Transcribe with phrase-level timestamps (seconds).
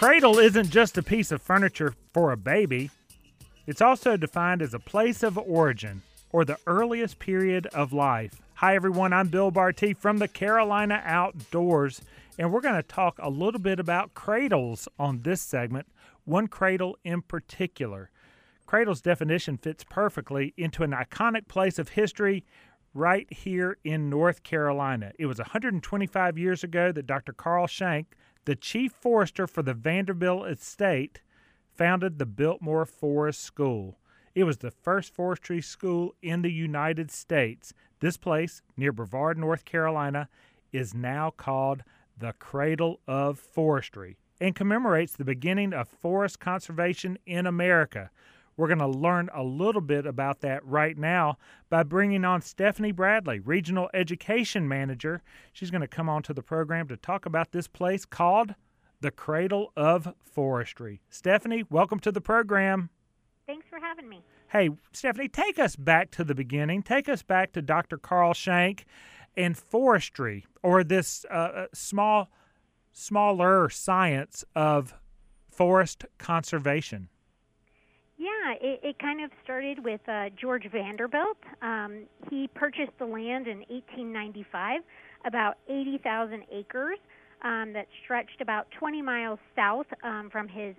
[0.00, 2.90] cradle isn't just a piece of furniture for a baby,
[3.66, 6.00] it's also defined as a place of origin
[6.32, 8.40] or the earliest period of life.
[8.54, 9.12] Hi, everyone.
[9.12, 12.00] I'm Bill Bartee from the Carolina Outdoors,
[12.38, 15.86] and we're going to talk a little bit about cradles on this segment,
[16.24, 18.08] one cradle in particular.
[18.64, 22.42] Cradle's definition fits perfectly into an iconic place of history
[22.94, 25.12] right here in North Carolina.
[25.18, 27.34] It was 125 years ago that Dr.
[27.34, 31.20] Carl Schenck, the chief forester for the Vanderbilt estate,
[31.76, 33.98] founded the Biltmore Forest School.
[34.34, 37.72] It was the first forestry school in the United States.
[38.00, 40.28] This place, near Brevard, North Carolina,
[40.72, 41.82] is now called
[42.16, 48.10] the Cradle of Forestry and commemorates the beginning of forest conservation in America.
[48.60, 51.38] We're going to learn a little bit about that right now
[51.70, 55.22] by bringing on Stephanie Bradley, Regional Education Manager.
[55.54, 58.54] She's going to come on to the program to talk about this place called
[59.00, 61.00] the Cradle of Forestry.
[61.08, 62.90] Stephanie, welcome to the program.
[63.46, 64.22] Thanks for having me.
[64.48, 66.82] Hey, Stephanie, take us back to the beginning.
[66.82, 67.96] Take us back to Dr.
[67.96, 68.84] Carl Schenck
[69.38, 72.28] and forestry, or this uh, uh, small,
[72.92, 74.92] smaller science of
[75.48, 77.08] forest conservation.
[78.20, 81.38] Yeah, it, it kind of started with uh, George Vanderbilt.
[81.62, 84.82] Um, he purchased the land in 1895,
[85.24, 86.98] about 80,000 acres,
[87.42, 90.74] um, that stretched about 20 miles south um, from his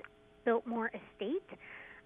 [0.45, 1.57] Biltmore estate.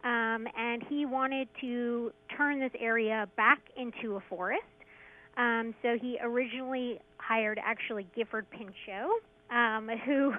[0.06, 4.64] Um, and he wanted to turn this area back into a forest.
[5.36, 9.20] Um, so he originally hired actually Gifford Pinchot,
[9.52, 10.34] um, who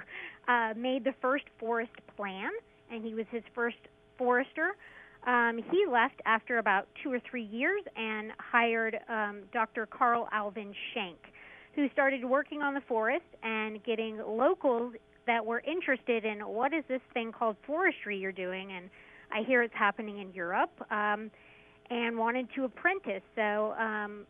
[0.48, 2.48] uh, made the first forest plan,
[2.90, 3.76] and he was his first
[4.18, 4.76] forester.
[5.26, 9.86] Um, he left after about two or three years and hired um, Dr.
[9.86, 11.18] Carl Alvin Schenck,
[11.74, 14.94] who started working on the forest and getting locals
[15.26, 18.88] that were interested in what is this thing called forestry you're doing, and
[19.32, 21.30] I hear it's happening in Europe, um,
[21.90, 23.22] and wanted to apprentice.
[23.34, 24.26] So um,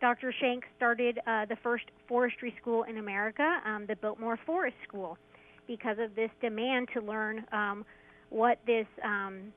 [0.00, 0.32] Dr.
[0.38, 5.18] Schenck started uh, the first forestry school in America, um, the Biltmore Forest School,
[5.66, 7.84] because of this demand to learn um,
[8.30, 9.52] what this um,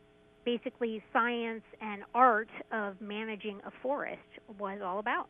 [0.46, 4.22] basically science and art of managing a forest
[4.58, 5.28] was all about.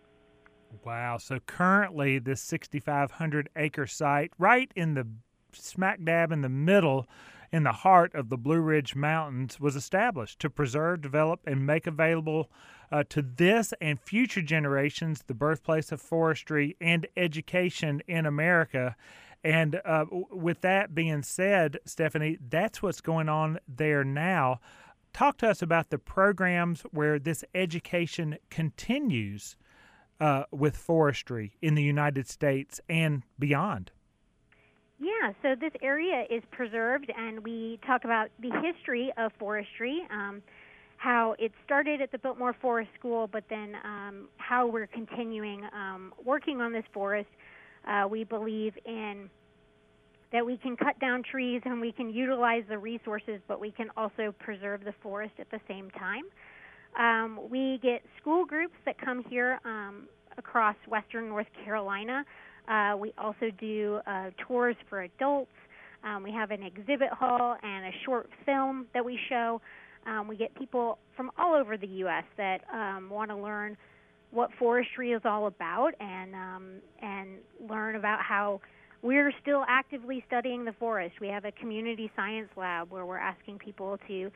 [0.86, 1.18] Wow.
[1.18, 5.08] So currently, this 6,500 acre site, right in the
[5.52, 7.08] smack dab in the middle,
[7.52, 11.88] in the heart of the Blue Ridge Mountains, was established to preserve, develop, and make
[11.88, 12.52] available
[12.92, 18.96] uh, to this and future generations the birthplace of forestry and education in America.
[19.44, 24.60] And uh, with that being said, Stephanie, that's what's going on there now.
[25.14, 29.56] Talk to us about the programs where this education continues
[30.20, 33.92] uh, with forestry in the United States and beyond.
[35.00, 40.42] Yeah, so this area is preserved, and we talk about the history of forestry, um,
[40.98, 46.14] how it started at the Biltmore Forest School, but then um, how we're continuing um,
[46.26, 47.30] working on this forest.
[47.90, 49.30] Uh, we believe in
[50.32, 53.88] that we can cut down trees and we can utilize the resources, but we can
[53.98, 56.24] also preserve the forest at the same time.
[56.98, 60.08] Um, we get school groups that come here um,
[60.38, 62.24] across western North Carolina.
[62.68, 65.52] Uh, we also do uh, tours for adults.
[66.04, 69.62] Um, we have an exhibit hall and a short film that we show.
[70.06, 72.24] Um, we get people from all over the U.S.
[72.38, 73.76] that um, want to learn
[74.32, 76.66] what forestry is all about and um,
[77.02, 77.38] and
[77.70, 78.62] learn about how
[79.02, 81.16] we're still actively studying the forest.
[81.22, 84.32] We have a community science lab where we're asking people to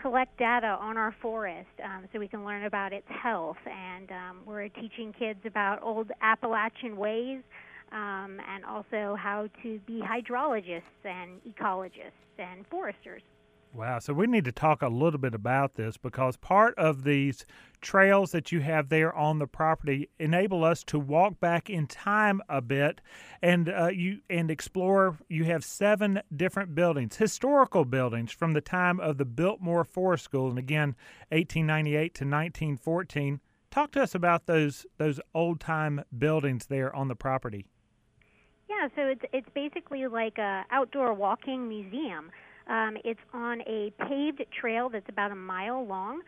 [0.00, 3.56] collect data on our forest um, so we can learn about its health.
[3.66, 7.40] And um, we're teaching kids about old Appalachian ways
[7.92, 13.22] um, and also how to be hydrologists and ecologists and foresters.
[13.72, 13.98] Wow.
[13.98, 17.44] So we need to talk a little bit about this because part of these
[17.80, 22.40] trails that you have there on the property enable us to walk back in time
[22.48, 23.00] a bit
[23.42, 25.18] and uh, you and explore.
[25.28, 30.48] You have seven different buildings, historical buildings from the time of the Biltmore Forest School,
[30.48, 30.96] and again,
[31.30, 33.40] 1898 to 1914.
[33.70, 37.66] Talk to us about those those old time buildings there on the property.
[38.68, 42.30] Yeah, so it's it's basically like a outdoor walking museum.
[42.68, 46.20] Um, it's on a paved trail that's about a mile long,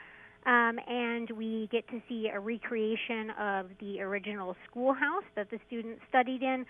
[0.47, 6.01] um, and we get to see a recreation of the original schoolhouse that the students
[6.09, 6.65] studied in,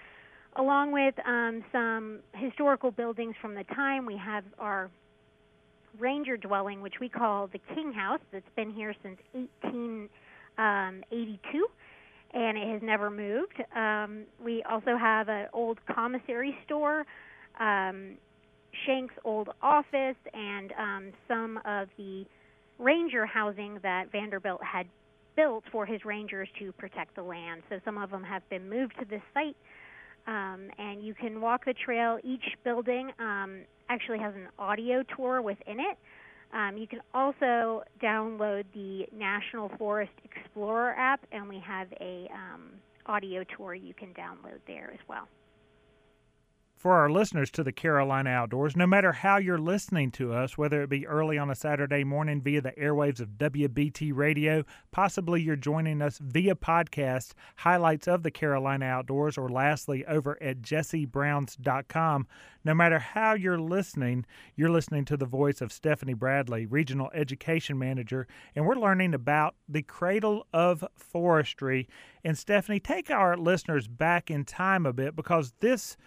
[0.56, 4.06] along with um, some historical buildings from the time.
[4.06, 4.90] We have our
[5.98, 11.66] ranger dwelling, which we call the King House, that's been here since 1882
[12.32, 13.60] and it has never moved.
[13.74, 17.04] Um, we also have an old commissary store.
[17.58, 18.16] Um,
[18.84, 22.24] Schenck's old office and um, some of the
[22.78, 24.86] ranger housing that Vanderbilt had
[25.36, 27.62] built for his rangers to protect the land.
[27.68, 29.56] So some of them have been moved to this site,
[30.26, 32.18] um, and you can walk the trail.
[32.24, 35.98] Each building um, actually has an audio tour within it.
[36.52, 42.72] Um, you can also download the National Forest Explorer app, and we have a um,
[43.06, 45.28] audio tour you can download there as well
[46.80, 50.82] for our listeners to the Carolina Outdoors, no matter how you're listening to us, whether
[50.82, 55.56] it be early on a Saturday morning via the airwaves of WBT Radio, possibly you're
[55.56, 62.26] joining us via podcast, highlights of the Carolina Outdoors, or lastly over at jessebrowns.com.
[62.64, 64.24] No matter how you're listening,
[64.56, 68.26] you're listening to the voice of Stephanie Bradley, Regional Education Manager,
[68.56, 71.90] and we're learning about the cradle of forestry.
[72.24, 75.98] And Stephanie, take our listeners back in time a bit because this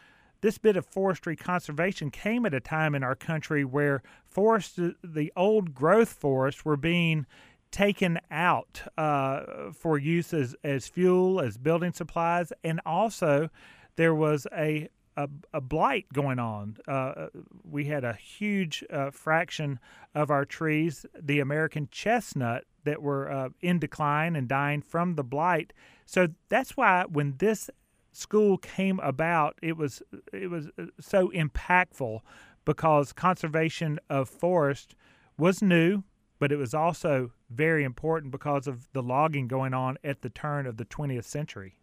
[0.44, 5.32] this bit of forestry conservation came at a time in our country where forests, the
[5.38, 7.26] old growth forests, were being
[7.72, 13.50] taken out uh, for use as, as fuel, as building supplies, and also
[13.96, 16.76] there was a a, a blight going on.
[16.88, 17.28] Uh,
[17.64, 19.80] we had a huge uh, fraction
[20.16, 25.24] of our trees, the American chestnut, that were uh, in decline and dying from the
[25.24, 25.72] blight.
[26.08, 27.70] So that's why when this
[28.14, 30.02] school came about, it was
[30.32, 32.20] it was uh, so impactful
[32.66, 34.96] because conservation of forest
[35.38, 36.04] was new,
[36.40, 40.66] but it was also very important because of the logging going on at the turn
[40.66, 41.76] of the 20th century.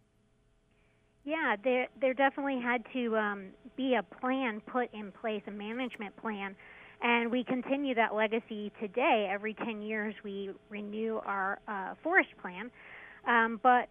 [1.23, 3.47] Yeah, there there definitely had to um,
[3.77, 6.55] be a plan put in place, a management plan,
[7.01, 9.29] and we continue that legacy today.
[9.29, 12.71] Every 10 years, we renew our uh, forest plan.
[13.27, 13.87] Um, but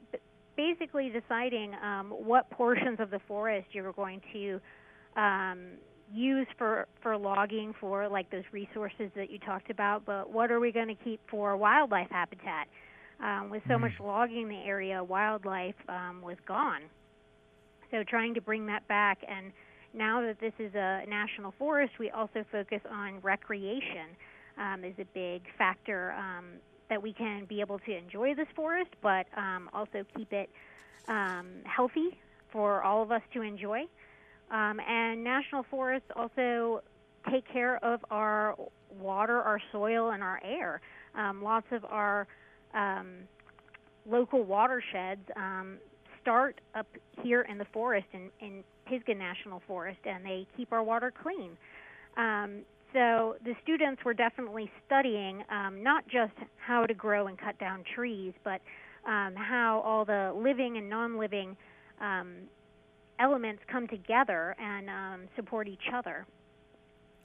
[0.60, 4.60] basically deciding um, what portions of the forest you're going to
[5.16, 5.58] um,
[6.12, 10.60] use for for logging for like those resources that you talked about, but what are
[10.60, 12.66] we going to keep for wildlife habitat?
[13.22, 13.82] Um, with so mm.
[13.82, 16.82] much logging in the area, wildlife um, was gone.
[17.90, 19.52] So trying to bring that back, and
[19.92, 24.08] now that this is a national forest, we also focus on recreation
[24.58, 26.46] um, is a big factor um,
[26.90, 30.50] that we can be able to enjoy this forest, but um, also keep it
[31.08, 32.18] um, healthy
[32.52, 33.84] for all of us to enjoy.
[34.50, 36.82] Um, and national forests also
[37.30, 38.56] take care of our
[38.98, 40.80] water, our soil, and our air.
[41.14, 42.26] Um, lots of our
[42.74, 43.28] um,
[44.08, 45.78] local watersheds um,
[46.20, 46.86] start up
[47.22, 51.56] here in the forest in, in Pisgah National Forest, and they keep our water clean.
[52.16, 57.58] Um, so the students were definitely studying um, not just how to grow and cut
[57.58, 58.60] down trees, but
[59.06, 61.56] um, how all the living and non-living
[62.00, 62.34] um,
[63.18, 66.26] elements come together and um, support each other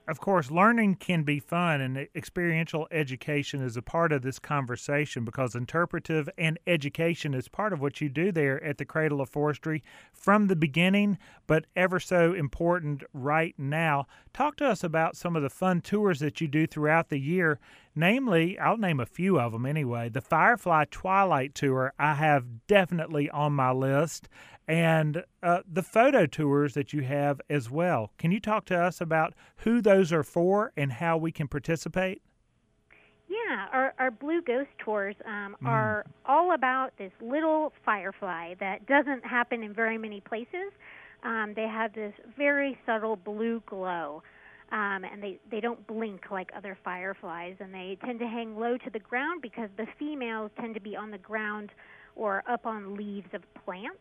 [0.08, 5.26] of course, learning can be fun, and experiential education is a part of this conversation
[5.26, 9.30] because interpretive and education is part of what you do there at the Cradle of
[9.30, 11.18] Forestry from the beginning,
[11.48, 14.06] but ever so important right now.
[14.34, 17.60] Talk to us about some of the fun tours that you do throughout the year.
[17.96, 20.10] Namely, I'll name a few of them anyway.
[20.10, 24.28] The Firefly Twilight Tour, I have definitely on my list
[24.68, 28.12] and uh, the photo tours that you have as well.
[28.18, 32.22] Can you talk to us about who those are for and how we can participate?
[33.28, 35.68] Yeah, our, our Blue Ghost tours um, mm.
[35.68, 40.72] are all about this little firefly that doesn't happen in very many places.
[41.24, 44.22] Um, they have this very subtle blue glow,
[44.72, 48.78] um, and they, they don't blink like other fireflies, and they tend to hang low
[48.78, 51.72] to the ground because the females tend to be on the ground
[52.16, 53.98] or up on leaves of plants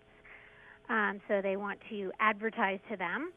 [0.88, 3.32] um, so they want to advertise to them.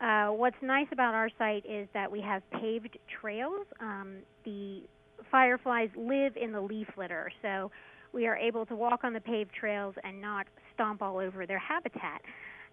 [0.00, 3.66] Uh, what's nice about our site is that we have paved trails.
[3.80, 4.82] Um, the
[5.30, 7.70] fireflies live in the leaf litter, so
[8.12, 11.58] we are able to walk on the paved trails and not stomp all over their
[11.58, 12.22] habitat.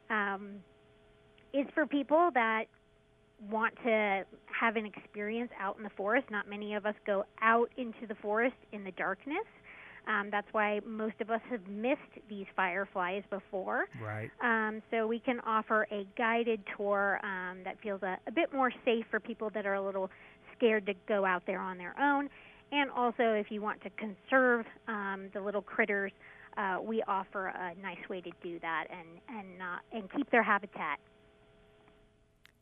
[0.10, 0.56] Um,
[1.54, 2.66] it's for people that
[3.50, 6.27] want to have an experience out in the forest.
[6.29, 9.46] Not many of us go out into the forest in the darkness.
[10.08, 13.86] Um, that's why most of us have missed these fireflies before.
[14.01, 14.31] Right.
[14.41, 18.72] Um, so we can offer a guided tour um, that feels a, a bit more
[18.86, 20.10] safe for people that are a little
[20.55, 22.29] scared to go out there on their own.
[22.72, 26.12] And also, if you want to conserve um, the little critters,
[26.58, 30.43] uh, we offer a nice way to do that and and uh, and keep their
[30.43, 31.00] habitat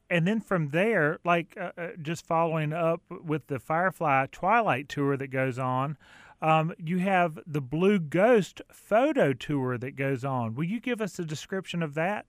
[0.09, 5.17] and then from there, like uh, uh just following up with the Firefly Twilight tour
[5.17, 5.97] that goes on,
[6.41, 10.55] um, you have the Blue Ghost photo tour that goes on.
[10.55, 12.25] Will you give us a description of that?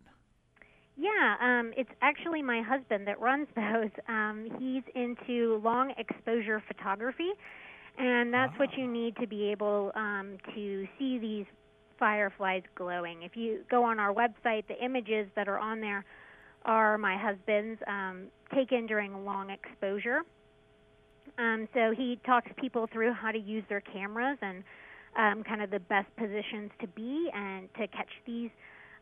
[0.96, 3.90] Yeah, um, it's actually my husband that runs those.
[4.08, 7.30] Um, he's into long exposure photography,
[7.98, 11.46] and that's what you need to be able um, to see these
[11.98, 13.22] fireflies glowing.
[13.22, 16.04] If you go on our website, the images that are on there
[16.64, 20.20] are my husband's um, taken during long exposure.
[21.38, 24.64] Um, so he talks people through how to use their cameras and
[25.16, 28.50] um, kind of the best positions to be and to catch these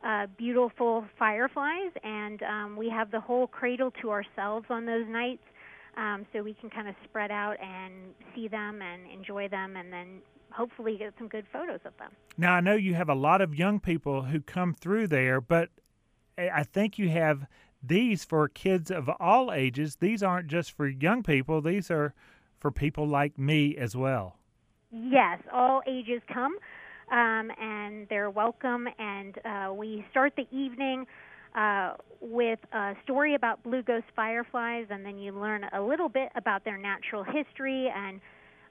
[0.04, 1.92] uh, beautiful fireflies.
[2.04, 5.42] And um, we have the whole cradle to ourselves on those nights.
[5.96, 7.94] Um, so we can kind of spread out and
[8.34, 10.20] see them and enjoy them and then
[10.50, 12.10] hopefully get some good photos of them.
[12.36, 15.70] Now, I know you have a lot of young people who come through there, but
[16.38, 17.46] I think you have
[17.82, 19.96] these for kids of all ages.
[19.96, 22.14] These aren't just for young people, these are
[22.58, 24.36] for people like me as well.
[24.90, 26.56] Yes, all ages come,
[27.10, 28.88] um, and they're welcome.
[28.98, 31.06] And uh, we start the evening
[31.54, 36.30] uh, with a story about blue ghost fireflies, and then you learn a little bit
[36.34, 38.20] about their natural history and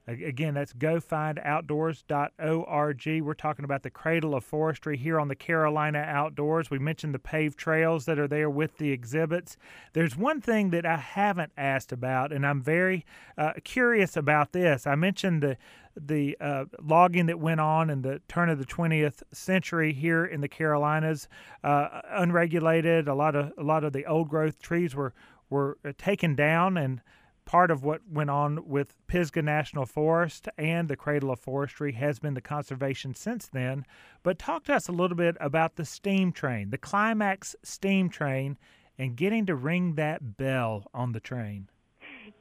[0.09, 3.21] Again, that's gofindoutdoors.org.
[3.21, 6.71] We're talking about the cradle of forestry here on the Carolina Outdoors.
[6.71, 9.55] We mentioned the paved trails that are there with the exhibits.
[9.93, 13.05] There's one thing that I haven't asked about, and I'm very
[13.37, 14.87] uh, curious about this.
[14.87, 15.57] I mentioned the
[15.95, 20.39] the uh, logging that went on in the turn of the 20th century here in
[20.39, 21.27] the Carolinas,
[21.63, 23.07] uh, unregulated.
[23.07, 25.13] A lot of a lot of the old growth trees were
[25.49, 27.01] were uh, taken down, and
[27.49, 32.19] part of what went on with Pisgah National Forest and the Cradle of Forestry has
[32.19, 33.87] been the conservation since then.
[34.21, 38.59] But talk to us a little bit about the steam train, the Climax steam train,
[38.99, 41.69] and getting to ring that bell on the train.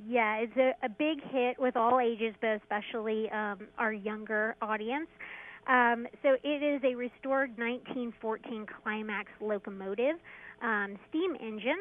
[0.06, 5.08] Yeah, it's a, a big hit with all ages, but especially um, our younger audience.
[5.68, 10.16] Um, so it is a restored 1914 Climax locomotive,
[10.60, 11.78] um, steam engine.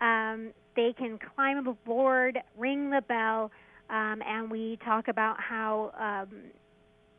[0.00, 3.50] Um, they can climb aboard, ring the bell,
[3.90, 6.50] um, and we talk about how um,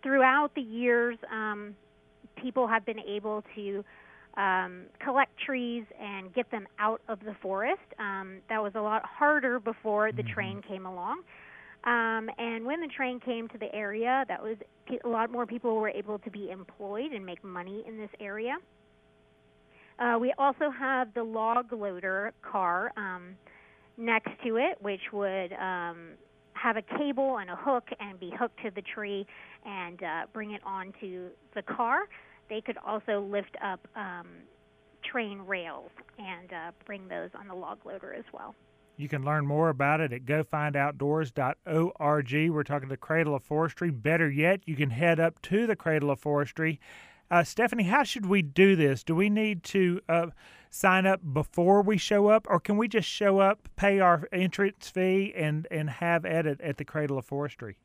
[0.03, 1.75] throughout the years um,
[2.35, 3.83] people have been able to
[4.37, 7.81] um, collect trees and get them out of the forest.
[7.99, 10.33] Um, that was a lot harder before the mm-hmm.
[10.33, 11.21] train came along.
[11.83, 14.57] Um, and when the train came to the area, that was
[15.03, 18.57] a lot more people were able to be employed and make money in this area.
[19.99, 23.35] Uh, we also have the log loader car um,
[23.97, 26.09] next to it, which would um,
[26.53, 29.25] have a cable and a hook and be hooked to the tree
[29.65, 32.07] and uh, bring it onto the car.
[32.49, 34.27] They could also lift up um,
[35.03, 38.55] train rails and uh, bring those on the log loader as well.
[38.97, 42.49] You can learn more about it at gofindoutdoors.org.
[42.49, 43.91] We're talking to Cradle of Forestry.
[43.91, 46.79] Better yet, you can head up to the Cradle of Forestry.
[47.29, 49.03] Uh, Stephanie, how should we do this?
[49.03, 50.27] Do we need to uh,
[50.69, 54.89] sign up before we show up, or can we just show up, pay our entrance
[54.89, 57.77] fee, and, and have at it at the Cradle of Forestry?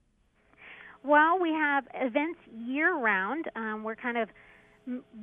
[1.03, 3.51] Well, we have events year round.
[3.57, 4.29] Um, we're kind of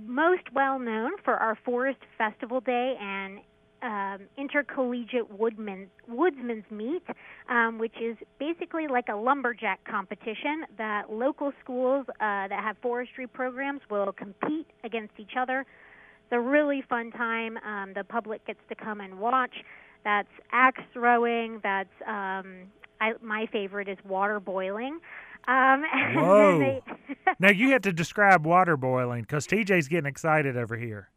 [0.06, 3.40] most well known for our Forest Festival Day and
[3.84, 7.04] um, intercollegiate woodman, woodsman's meet,
[7.50, 13.28] um, which is basically like a lumberjack competition that local schools uh, that have forestry
[13.28, 15.62] programs will compete against each other.
[15.62, 17.58] It's a really fun time.
[17.58, 19.56] Um, the public gets to come and watch.
[20.04, 21.60] That's axe throwing.
[21.64, 22.68] That's um,
[23.02, 25.00] I, my favorite is water boiling.
[25.48, 25.84] Um,
[26.16, 26.82] Whoa!
[27.40, 31.10] now you have to describe water boiling because TJ's getting excited over here.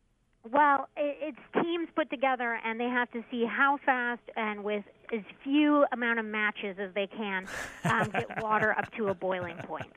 [0.50, 5.20] Well, it's teams put together, and they have to see how fast and with as
[5.42, 7.46] few amount of matches as they can
[7.84, 9.92] um, get water up to a boiling point.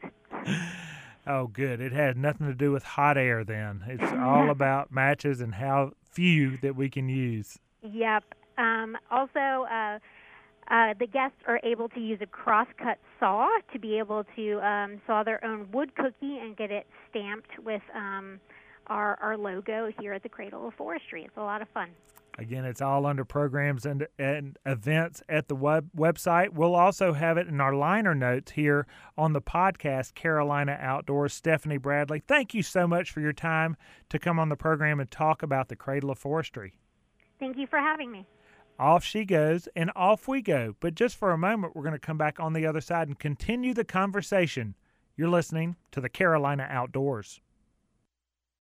[1.26, 1.82] Oh, good.
[1.82, 3.84] It had nothing to do with hot air then.
[3.88, 7.60] It's all about matches and how few that we can use.
[7.82, 8.24] Yep.
[8.58, 10.00] Um, also, uh,
[10.70, 15.02] uh, the guests are able to use a crosscut saw to be able to um,
[15.08, 18.40] saw their own wood cookie and get it stamped with um,
[18.88, 21.24] our, our logo here at the Cradle of Forestry.
[21.24, 21.90] It's a lot of fun.
[22.40, 26.50] Again, it's all under programs and, and events at the web, website.
[26.50, 28.86] We'll also have it in our liner notes here
[29.18, 31.34] on the podcast, Carolina Outdoors.
[31.34, 33.76] Stephanie Bradley, thank you so much for your time
[34.10, 36.78] to come on the program and talk about the Cradle of Forestry.
[37.40, 38.28] Thank you for having me.
[38.80, 40.76] Off she goes, and off we go.
[40.80, 43.18] But just for a moment, we're going to come back on the other side and
[43.18, 44.76] continue the conversation.
[45.16, 47.42] You're listening to the Carolina Outdoors.